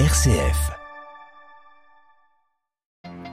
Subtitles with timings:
[0.00, 0.72] RCF.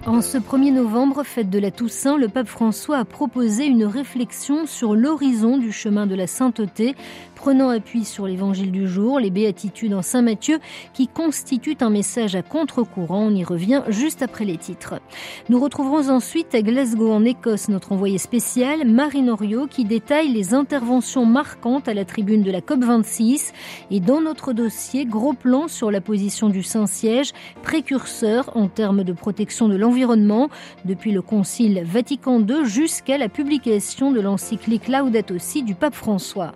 [0.06, 4.68] En ce 1er novembre, fête de la Toussaint, le pape François a proposé une réflexion
[4.68, 6.94] sur l'horizon du chemin de la sainteté
[7.42, 10.60] prenant appui sur l'évangile du jour, les béatitudes en Saint Matthieu,
[10.94, 13.30] qui constituent un message à contre-courant.
[13.30, 15.02] On y revient juste après les titres.
[15.50, 20.54] Nous retrouverons ensuite à Glasgow, en Écosse, notre envoyé spécial, Marine Oriot, qui détaille les
[20.54, 23.54] interventions marquantes à la tribune de la COP26.
[23.90, 27.32] Et dans notre dossier, gros plan sur la position du Saint-Siège,
[27.64, 30.50] précurseur en termes de protection de l'environnement,
[30.86, 36.54] depuis le Concile Vatican II jusqu'à la publication de l'encyclique Laudato Si du pape François.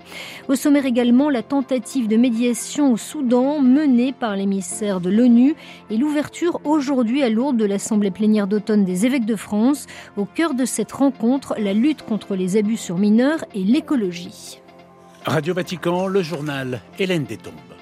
[0.48, 0.54] Au
[0.84, 5.56] également la tentative de médiation au Soudan menée par l'émissaire de l'ONU
[5.90, 9.86] et l'ouverture aujourd'hui à Lourdes de l'Assemblée plénière d'automne des évêques de France.
[10.18, 14.60] Au cœur de cette rencontre, la lutte contre les abus sur mineurs et l'écologie.
[15.26, 17.75] Radio Vatican, le journal Hélène Détombe.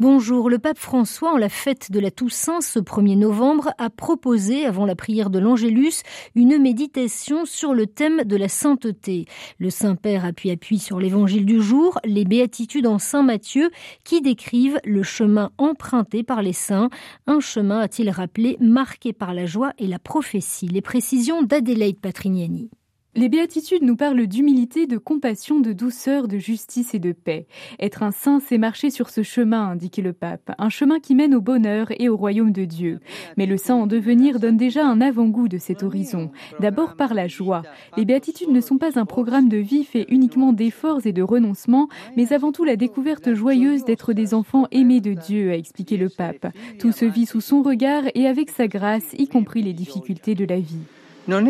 [0.00, 4.66] Bonjour, le pape François, en la fête de la Toussaint, ce 1er novembre, a proposé,
[4.66, 6.02] avant la prière de l'Angélus,
[6.34, 9.26] une méditation sur le thème de la sainteté.
[9.60, 13.70] Le Saint-Père appuie appuie sur l'évangile du jour, les béatitudes en Saint Matthieu,
[14.02, 16.90] qui décrivent le chemin emprunté par les saints,
[17.28, 20.66] un chemin, a-t-il rappelé, marqué par la joie et la prophétie.
[20.66, 22.68] Les précisions d'Adélaïde Patrignani.
[23.16, 27.46] Les béatitudes nous parlent d'humilité, de compassion, de douceur, de justice et de paix.
[27.78, 31.32] Être un saint, c'est marcher sur ce chemin, indiquait le pape, un chemin qui mène
[31.36, 32.98] au bonheur et au royaume de Dieu.
[33.36, 36.32] Mais le saint en devenir donne déjà un avant-goût de cet horizon.
[36.58, 37.62] D'abord par la joie.
[37.96, 41.88] Les béatitudes ne sont pas un programme de vie fait uniquement d'efforts et de renoncements,
[42.16, 46.08] mais avant tout la découverte joyeuse d'être des enfants aimés de Dieu, a expliqué le
[46.08, 46.48] pape.
[46.80, 50.44] Tout se vit sous son regard et avec sa grâce, y compris les difficultés de
[50.44, 50.82] la vie.
[51.28, 51.40] Non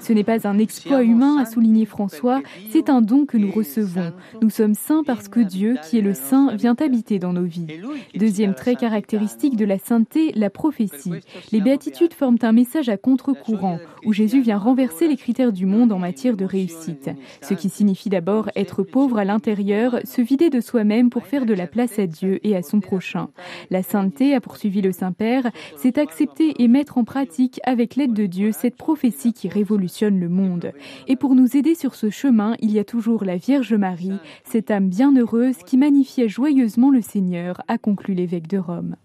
[0.00, 4.12] ce n'est pas un exploit humain, a souligné François, c'est un don que nous recevons.
[4.40, 7.66] Nous sommes saints parce que Dieu, qui est le saint, vient habiter dans nos vies.
[8.14, 11.12] Deuxième trait caractéristique de la sainteté, la prophétie.
[11.52, 15.92] Les béatitudes forment un message à contre-courant, où Jésus vient renverser les critères du monde
[15.92, 17.10] en matière de réussite.
[17.42, 21.54] Ce qui signifie d'abord être pauvre à l'intérieur, se vider de soi-même pour faire de
[21.54, 23.28] la place à Dieu et à son prochain.
[23.70, 28.26] La sainteté, a poursuivi le Saint-Père, c'est accepter et mettre en pratique avec l'aide de
[28.26, 30.72] Dieu cette prophétie qui révolutionne le monde.
[31.08, 34.70] Et pour nous aider sur ce chemin, il y a toujours la Vierge Marie, cette
[34.70, 38.96] âme bienheureuse qui magnifiait joyeusement le Seigneur, a conclu l'évêque de Rome.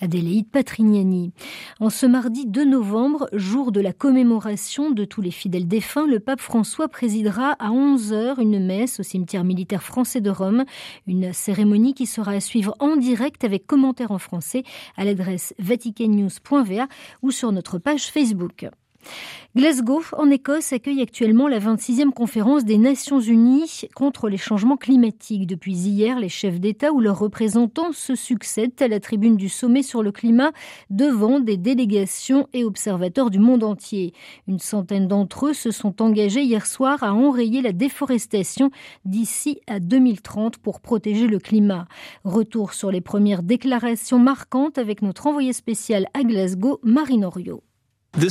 [0.00, 1.32] Adélaïde Patrignani.
[1.80, 6.20] En ce mardi 2 novembre, jour de la commémoration de tous les fidèles défunts, le
[6.20, 10.64] pape François présidera à 11h une messe au cimetière militaire français de Rome,
[11.06, 14.62] une cérémonie qui sera à suivre en direct avec commentaires en français
[14.96, 16.88] à l'adresse vaticannews.va
[17.22, 18.66] ou sur notre page Facebook.
[19.56, 25.46] Glasgow, en Écosse, accueille actuellement la 26e conférence des Nations Unies contre les changements climatiques.
[25.46, 29.84] Depuis hier, les chefs d'État ou leurs représentants se succèdent à la tribune du sommet
[29.84, 30.50] sur le climat
[30.90, 34.12] devant des délégations et observateurs du monde entier.
[34.48, 38.72] Une centaine d'entre eux se sont engagés hier soir à enrayer la déforestation
[39.04, 41.86] d'ici à 2030 pour protéger le climat.
[42.24, 47.62] Retour sur les premières déclarations marquantes avec notre envoyé spécial à Glasgow, Marine Oriot.
[48.16, 48.30] Ces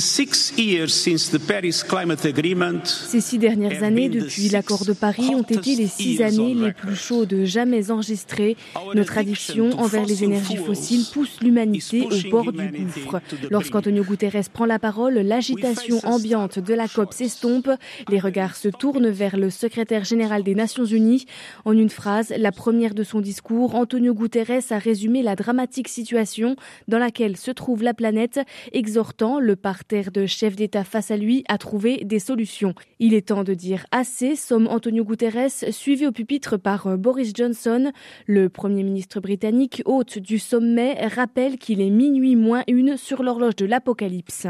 [3.20, 7.44] six dernières années, depuis l'accord de Paris, ont été les six années les plus chaudes
[7.44, 8.56] jamais enregistrées.
[8.94, 13.20] Notre addiction envers les énergies fossiles pousse l'humanité au bord du gouffre.
[13.50, 17.68] Lorsqu'Antonio Guterres prend la parole, l'agitation ambiante de la COP s'estompe.
[18.08, 21.26] Les regards se tournent vers le secrétaire général des Nations Unies.
[21.66, 26.56] En une phrase, la première de son discours, Antonio Guterres a résumé la dramatique situation
[26.88, 28.40] dans laquelle se trouve la planète,
[28.72, 32.74] exhortant le terre de chefs d'État face à lui à trouver des solutions.
[33.00, 37.32] Il est temps de dire assez, somme Antonio Guterres, suivi au pupitre par euh, Boris
[37.34, 37.90] Johnson.
[38.26, 43.56] Le Premier ministre britannique, hôte du sommet, rappelle qu'il est minuit moins une sur l'horloge
[43.56, 44.46] de l'apocalypse.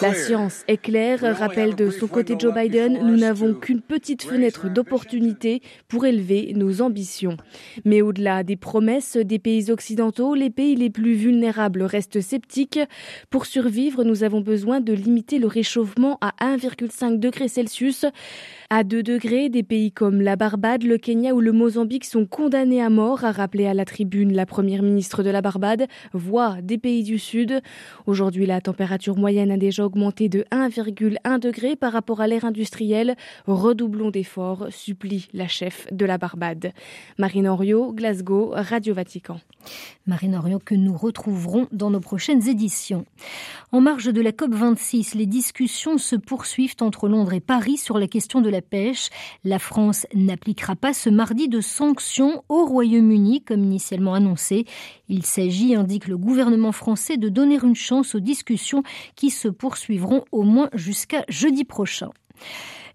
[0.00, 4.70] La science est claire, rappelle de son côté Joe Biden, nous n'avons qu'une petite fenêtre
[4.70, 7.36] d'opportunité pour élever nos ambitions.
[7.84, 12.78] Mais au-delà des promesses des pays occidentaux, les pays les plus vulnérables restent sceptiques.
[13.30, 18.06] Pour survivre, nous avons avons besoin de limiter le réchauffement à 1,5 degré Celsius.
[18.72, 22.80] À 2 degrés, des pays comme la Barbade, le Kenya ou le Mozambique sont condamnés
[22.80, 26.78] à mort, a rappelé à la tribune la première ministre de la Barbade, voire des
[26.78, 27.62] pays du Sud.
[28.06, 33.16] Aujourd'hui, la température moyenne a déjà augmenté de 1,1 degré par rapport à l'ère industrielle.
[33.48, 36.72] Redoublons d'efforts, supplie la chef de la Barbade.
[37.18, 39.40] Marine Henriot, Glasgow, Radio Vatican.
[40.06, 43.04] Marine Henriot que nous retrouverons dans nos prochaines éditions.
[43.72, 48.06] En marge de la COP26, les discussions se poursuivent entre Londres et Paris sur la
[48.06, 49.08] question de la la pêche.
[49.42, 54.66] La France n'appliquera pas ce mardi de sanctions au Royaume-Uni comme initialement annoncé.
[55.08, 58.82] Il s'agit, indique le gouvernement français, de donner une chance aux discussions
[59.16, 62.10] qui se poursuivront au moins jusqu'à jeudi prochain.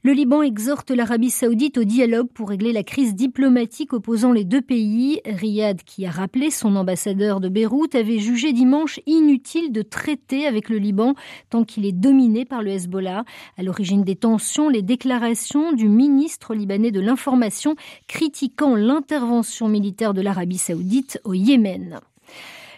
[0.05, 4.61] Le Liban exhorte l'Arabie saoudite au dialogue pour régler la crise diplomatique opposant les deux
[4.61, 5.19] pays.
[5.25, 10.69] Riyad, qui a rappelé son ambassadeur de Beyrouth, avait jugé dimanche inutile de traiter avec
[10.69, 11.15] le Liban
[11.49, 13.25] tant qu'il est dominé par le Hezbollah.
[13.57, 17.75] À l'origine des tensions, les déclarations du ministre libanais de l'information
[18.07, 21.99] critiquant l'intervention militaire de l'Arabie saoudite au Yémen.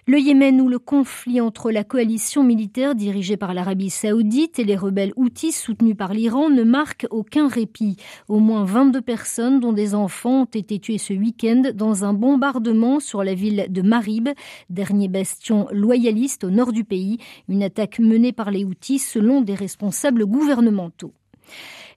[0.09, 4.77] Le Yémen où le conflit entre la coalition militaire dirigée par l'Arabie saoudite et les
[4.77, 7.97] rebelles houthis soutenus par l'Iran ne marque aucun répit.
[8.29, 13.01] Au moins 22 personnes, dont des enfants, ont été tuées ce week-end dans un bombardement
[13.01, 14.29] sur la ville de Marib,
[14.69, 17.17] dernier bastion loyaliste au nord du pays,
[17.49, 21.11] une attaque menée par les houthis selon des responsables gouvernementaux.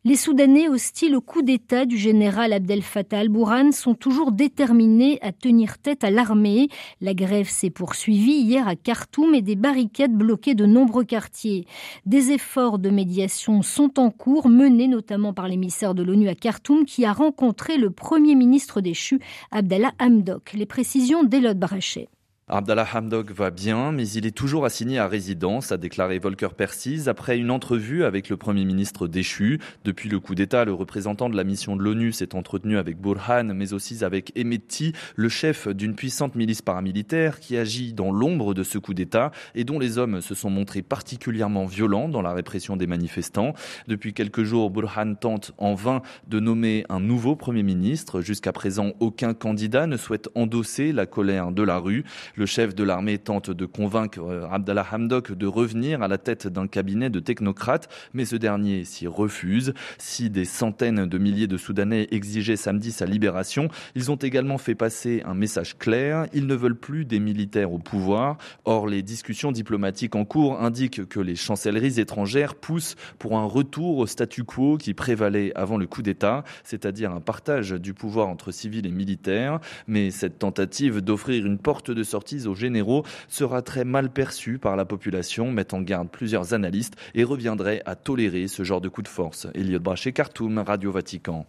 [0.02, 5.30] Les Soudanais hostiles au coup d'État du général Abdel Fattah al-Bourhan sont toujours déterminés à
[5.30, 6.68] tenir tête à l'armée.
[7.02, 11.66] La grève s'est poursuivie hier à Khartoum et des barricades bloquaient de nombreux quartiers.
[12.06, 16.86] Des efforts de médiation sont en cours, menés notamment par l'émissaire de l'ONU à Khartoum
[16.86, 19.20] qui a rencontré le premier ministre déchu,
[19.50, 20.54] Abdallah Hamdok.
[20.54, 22.08] Les précisions d'Elod Brachet.
[22.52, 27.02] Abdallah Hamdok va bien, mais il est toujours assigné à résidence, a déclaré Volker Persis
[27.06, 29.60] après une entrevue avec le Premier ministre déchu.
[29.84, 33.54] Depuis le coup d'État, le représentant de la mission de l'ONU s'est entretenu avec Burhan,
[33.54, 38.64] mais aussi avec Emeti, le chef d'une puissante milice paramilitaire qui agit dans l'ombre de
[38.64, 42.76] ce coup d'État et dont les hommes se sont montrés particulièrement violents dans la répression
[42.76, 43.54] des manifestants.
[43.86, 48.22] Depuis quelques jours, Burhan tente en vain de nommer un nouveau Premier ministre.
[48.22, 52.02] Jusqu'à présent, aucun candidat ne souhaite endosser la colère de la rue.
[52.40, 56.46] Le chef de l'armée tente de convaincre euh, Abdallah Hamdok de revenir à la tête
[56.46, 59.74] d'un cabinet de technocrates, mais ce dernier s'y refuse.
[59.98, 64.74] Si des centaines de milliers de Soudanais exigeaient samedi sa libération, ils ont également fait
[64.74, 66.28] passer un message clair.
[66.32, 68.38] Ils ne veulent plus des militaires au pouvoir.
[68.64, 73.98] Or, les discussions diplomatiques en cours indiquent que les chancelleries étrangères poussent pour un retour
[73.98, 78.50] au statu quo qui prévalait avant le coup d'État, c'est-à-dire un partage du pouvoir entre
[78.50, 79.60] civils et militaires.
[79.86, 84.76] Mais cette tentative d'offrir une porte de sortie aux généraux sera très mal perçue par
[84.76, 89.02] la population, met en garde plusieurs analystes et reviendrait à tolérer ce genre de coup
[89.02, 89.46] de force.
[89.54, 91.46] Elliot Brachet, Khartoum, Radio Vatican.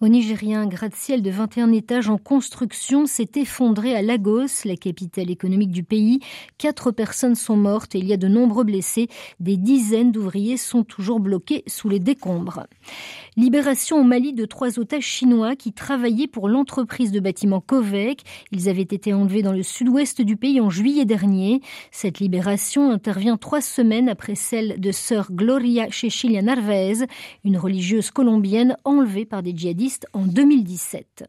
[0.00, 5.28] Au Nigeria, un gratte-ciel de 21 étages en construction s'est effondré à Lagos, la capitale
[5.28, 6.20] économique du pays.
[6.56, 9.08] Quatre personnes sont mortes et il y a de nombreux blessés.
[9.40, 12.68] Des dizaines d'ouvriers sont toujours bloqués sous les décombres.
[13.36, 18.22] Libération au Mali de trois otages chinois qui travaillaient pour l'entreprise de bâtiments Covec.
[18.52, 21.60] Ils avaient été enlevés dans le sud-ouest du pays en juillet dernier.
[21.90, 27.06] Cette libération intervient trois semaines après celle de sœur Gloria Cecilia Narvaez,
[27.44, 31.26] une religieuse colombienne enlevée par des djihadistes en 2017.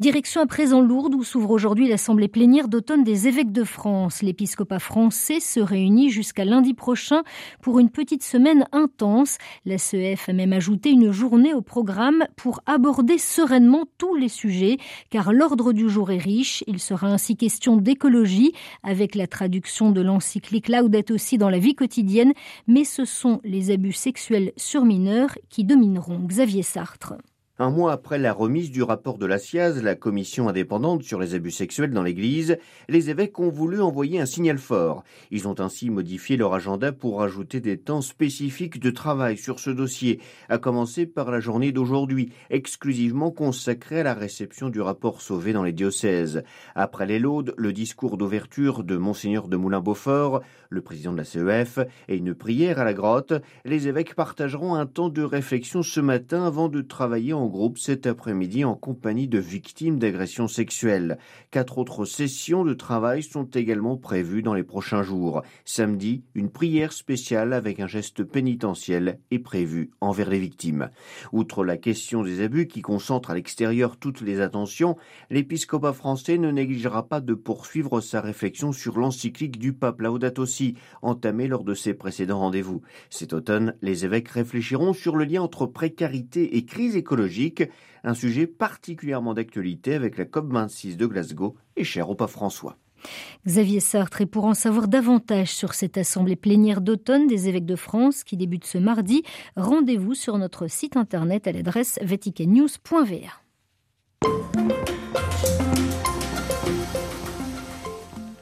[0.00, 4.22] Direction à présent Lourdes où s'ouvre aujourd'hui l'assemblée plénière d'automne des évêques de France.
[4.22, 7.22] L'épiscopat français se réunit jusqu'à lundi prochain
[7.60, 9.36] pour une petite semaine intense.
[9.66, 14.78] La CEF a même ajouté une journée au programme pour aborder sereinement tous les sujets
[15.10, 16.64] car l'ordre du jour est riche.
[16.66, 21.74] Il sera ainsi question d'écologie avec la traduction de l'encyclique Laudato aussi dans la vie
[21.74, 22.32] quotidienne,
[22.66, 26.20] mais ce sont les abus sexuels sur mineurs qui domineront.
[26.20, 27.16] Xavier Sartre.
[27.62, 31.34] Un mois après la remise du rapport de la SIAZ, la commission indépendante sur les
[31.34, 32.56] abus sexuels dans l'Église,
[32.88, 35.04] les évêques ont voulu envoyer un signal fort.
[35.30, 39.68] Ils ont ainsi modifié leur agenda pour ajouter des temps spécifiques de travail sur ce
[39.68, 45.52] dossier, à commencer par la journée d'aujourd'hui, exclusivement consacrée à la réception du rapport sauvé
[45.52, 46.42] dans les diocèses.
[46.74, 50.40] Après les laudes, le discours d'ouverture de Monseigneur de Moulin-Beaufort,
[50.70, 53.34] le président de la CEF, et une prière à la grotte,
[53.66, 58.06] les évêques partageront un temps de réflexion ce matin avant de travailler en groupe cet
[58.06, 61.18] après-midi en compagnie de victimes d'agressions sexuelles.
[61.50, 65.42] Quatre autres sessions de travail sont également prévues dans les prochains jours.
[65.66, 70.88] Samedi, une prière spéciale avec un geste pénitentiel est prévue envers les victimes.
[71.32, 74.96] Outre la question des abus qui concentre à l'extérieur toutes les attentions,
[75.28, 80.76] l'épiscopat français ne négligera pas de poursuivre sa réflexion sur l'encyclique du pape Laudato Si,
[81.02, 82.82] entamée lors de ses précédents rendez-vous.
[83.10, 87.39] Cet automne, les évêques réfléchiront sur le lien entre précarité et crise écologique
[88.04, 92.76] un sujet particulièrement d'actualité avec la COP26 de Glasgow et cher au pape François.
[93.46, 97.76] Xavier Sartre, et pour en savoir davantage sur cette assemblée plénière d'automne des évêques de
[97.76, 99.22] France qui débute ce mardi,
[99.56, 103.40] rendez-vous sur notre site internet à l'adresse vaticannews.va.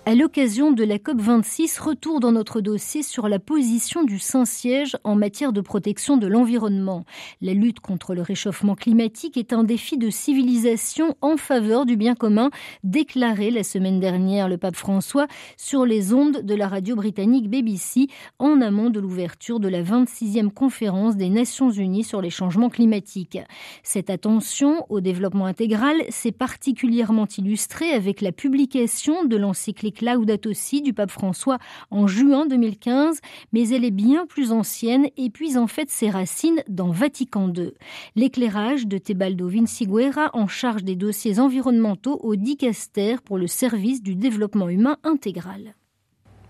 [0.08, 5.14] À l'occasion de la COP26, retour dans notre dossier sur la position du Saint-Siège en
[5.14, 7.04] matière de protection de l'environnement.
[7.42, 12.14] La lutte contre le réchauffement climatique est un défi de civilisation en faveur du bien
[12.14, 12.48] commun,
[12.84, 15.26] déclaré la semaine dernière le pape François
[15.58, 18.06] sur les ondes de la radio britannique BBC
[18.38, 23.40] en amont de l'ouverture de la 26e conférence des Nations Unies sur les changements climatiques.
[23.82, 30.82] Cette attention au développement intégral s'est particulièrement illustrée avec la publication de l'encyclique Laudato Si
[30.82, 31.58] du pape François
[31.90, 33.20] en juin 2015,
[33.52, 37.72] mais elle est bien plus ancienne et puise en fait ses racines dans Vatican II.
[38.16, 44.14] L'éclairage de Tebaldo Vinciguerra en charge des dossiers environnementaux au Dicaster pour le service du
[44.14, 45.74] développement humain intégral.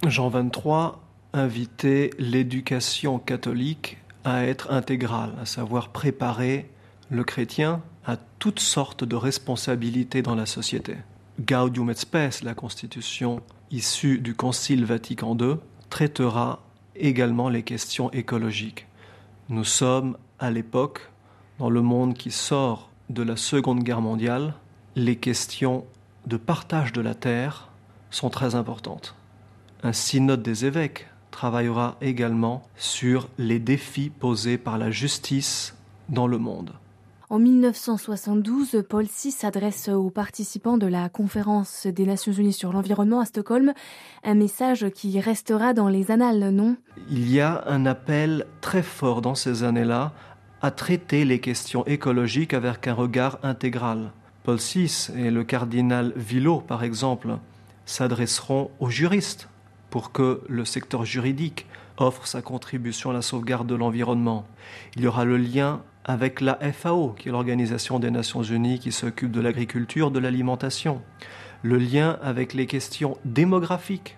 [0.07, 6.71] Jean 23 invitait l'éducation catholique à être intégrale, à savoir préparer
[7.11, 10.97] le chrétien à toutes sortes de responsabilités dans la société.
[11.41, 13.41] Gaudium et Spes, la constitution
[13.71, 15.57] issue du Concile Vatican II,
[15.89, 16.63] traitera
[16.97, 18.87] également les questions écologiques.
[19.49, 21.11] Nous sommes à l'époque,
[21.59, 24.55] dans le monde qui sort de la Seconde Guerre mondiale,
[24.97, 25.85] les questions
[26.27, 27.69] de partage de la terre
[28.11, 29.15] sont très importantes.
[29.85, 35.77] Un synode des évêques travaillera également sur les défis posés par la justice
[36.09, 36.73] dans le monde.
[37.31, 43.21] En 1972, Paul VI s'adresse aux participants de la conférence des Nations Unies sur l'environnement
[43.21, 43.75] à Stockholm,
[44.25, 46.77] un message qui restera dans les annales, non?
[47.11, 50.15] Il y a un appel très fort dans ces années-là
[50.63, 54.13] à traiter les questions écologiques avec un regard intégral.
[54.43, 57.37] Paul VI et le cardinal Villot, par exemple,
[57.85, 59.51] s'adresseront aux juristes
[59.91, 61.67] pour que le secteur juridique
[61.99, 64.47] offre sa contribution à la sauvegarde de l'environnement.
[64.97, 68.93] Il y aura le lien avec la FAO, qui est l'Organisation des Nations Unies qui
[68.93, 71.03] s'occupe de l'agriculture, de l'alimentation,
[71.63, 74.17] le lien avec les questions démographiques,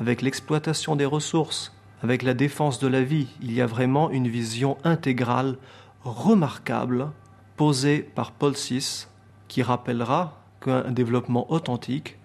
[0.00, 1.72] avec l'exploitation des ressources,
[2.02, 3.28] avec la défense de la vie.
[3.40, 5.56] Il y a vraiment une vision intégrale
[6.02, 7.12] remarquable
[7.56, 9.06] posée par Paul VI
[9.46, 12.18] qui rappellera qu'un développement authentique,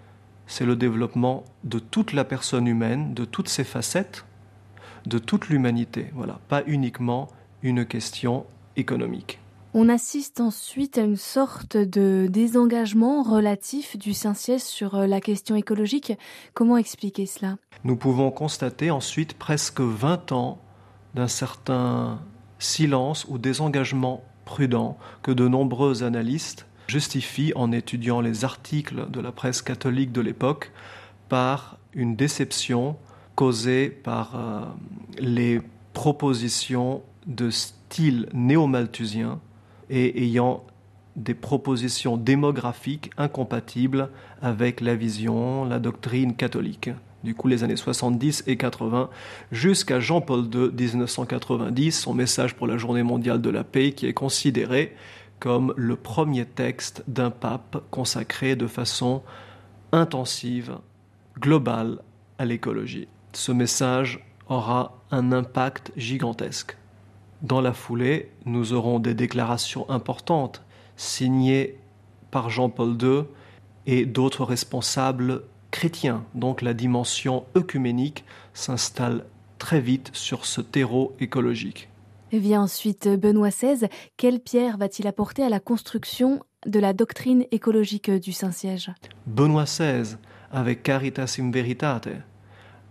[0.47, 4.25] c'est le développement de toute la personne humaine, de toutes ses facettes,
[5.05, 6.07] de toute l'humanité.
[6.15, 7.27] Voilà, pas uniquement
[7.62, 8.47] une question
[8.77, 9.39] économique.
[9.77, 15.58] On assiste ensuite à une sorte de désengagement relatif du Saint-Siège sur euh, la question
[15.58, 16.13] écologique.
[16.53, 17.58] Comment expliquer cela?
[17.84, 20.60] Nous pouvons constater ensuite presque 20 ans
[21.13, 22.22] d'un certain
[22.58, 29.34] silence ou désengagement prudent que de nombreux analystes justifient en étudiant les articles de la
[29.34, 30.72] presse catholique de l'époque
[31.27, 32.96] par une déception
[33.36, 34.62] causée par euh,
[35.20, 35.60] les
[35.94, 37.50] propositions de
[37.89, 39.39] style néo-malthusien
[39.89, 40.63] et ayant
[41.15, 44.10] des propositions démographiques incompatibles
[44.42, 46.89] avec la vision, la doctrine catholique.
[47.24, 49.10] Du coup, les années 70 et 80,
[49.51, 54.13] jusqu'à Jean-Paul II, 1990, son message pour la Journée mondiale de la paix, qui est
[54.13, 54.96] considéré
[55.39, 59.24] comme le premier texte d'un pape consacré de façon
[59.92, 60.77] intensive,
[61.39, 62.00] globale
[62.38, 63.08] à l'écologie.
[63.34, 66.77] Ce message aura un impact gigantesque.
[67.42, 70.63] Dans la foulée, nous aurons des déclarations importantes
[70.96, 71.77] signées
[72.32, 73.24] par Jean-Paul II
[73.86, 76.24] et d'autres responsables chrétiens.
[76.34, 78.24] Donc la dimension œcuménique
[78.54, 79.25] s'installe
[79.60, 81.89] très vite sur ce terreau écologique.
[82.32, 83.88] Et vient ensuite Benoît XVI.
[84.18, 88.92] Quelle pierre va-t-il apporter à la construction de la doctrine écologique du Saint-Siège?
[89.27, 90.15] Benoît XVI,
[90.51, 92.10] avec Caritas in Veritate,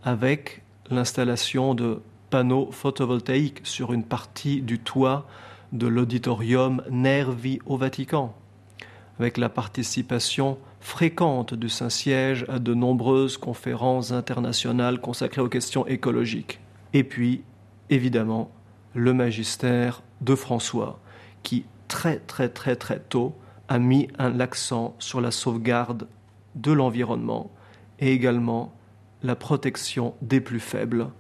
[0.05, 2.01] avec l'installation de
[2.35, 5.25] panneaux photovoltaïques sur une partie du toit
[5.73, 8.35] de l'auditorium Nervi au Vatican,
[9.21, 16.59] avec la participation fréquente du Saint-Siège à de nombreuses conférences internationales consacrées aux questions écologiques.
[16.93, 17.45] Et puis,
[17.89, 18.51] évidemment,
[18.95, 20.99] le magistère de François,
[21.45, 23.37] qui très très très très tôt
[23.69, 26.09] a mis un accent sur la sauvegarde
[26.57, 27.53] de l'environnement
[28.01, 28.75] et également
[29.23, 31.13] la protection des plus faibles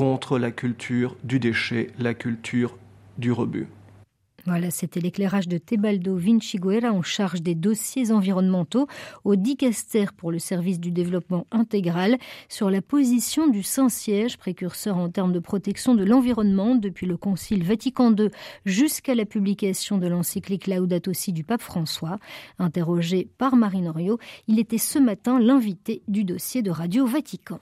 [0.00, 2.78] contre la culture du déchet, la culture
[3.18, 3.68] du rebut.
[4.46, 8.86] Voilà, c'était l'éclairage de Tebaldo Vinciguera en charge des dossiers environnementaux
[9.24, 12.16] au Dicaster pour le service du développement intégral
[12.48, 17.62] sur la position du Saint-Siège, précurseur en termes de protection de l'environnement depuis le Concile
[17.62, 18.30] Vatican II
[18.64, 22.18] jusqu'à la publication de l'encyclique Laudato Si du pape François.
[22.58, 23.92] Interrogé par Marine
[24.48, 27.60] il était ce matin l'invité du dossier de Radio Vatican.